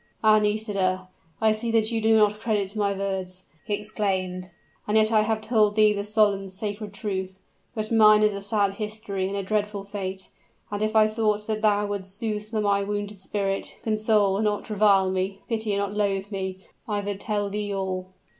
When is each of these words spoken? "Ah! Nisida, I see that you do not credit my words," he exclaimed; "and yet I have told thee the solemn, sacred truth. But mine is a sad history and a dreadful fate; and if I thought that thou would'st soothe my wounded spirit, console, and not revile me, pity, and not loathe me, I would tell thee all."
"Ah! 0.23 0.39
Nisida, 0.39 1.07
I 1.39 1.51
see 1.51 1.69
that 1.69 1.91
you 1.91 2.01
do 2.01 2.17
not 2.17 2.39
credit 2.39 2.75
my 2.75 2.91
words," 2.91 3.43
he 3.67 3.75
exclaimed; 3.75 4.49
"and 4.87 4.97
yet 4.97 5.11
I 5.11 5.21
have 5.21 5.41
told 5.41 5.75
thee 5.75 5.93
the 5.93 6.03
solemn, 6.03 6.49
sacred 6.49 6.91
truth. 6.91 7.37
But 7.75 7.91
mine 7.91 8.23
is 8.23 8.33
a 8.33 8.41
sad 8.41 8.77
history 8.77 9.27
and 9.27 9.37
a 9.37 9.43
dreadful 9.43 9.83
fate; 9.83 10.29
and 10.71 10.81
if 10.81 10.95
I 10.95 11.07
thought 11.07 11.45
that 11.45 11.61
thou 11.61 11.85
would'st 11.85 12.17
soothe 12.17 12.51
my 12.51 12.81
wounded 12.83 13.19
spirit, 13.19 13.75
console, 13.83 14.37
and 14.37 14.45
not 14.45 14.71
revile 14.71 15.11
me, 15.11 15.41
pity, 15.47 15.71
and 15.73 15.79
not 15.79 15.93
loathe 15.93 16.31
me, 16.31 16.57
I 16.87 17.01
would 17.01 17.19
tell 17.19 17.51
thee 17.51 17.71
all." 17.71 18.07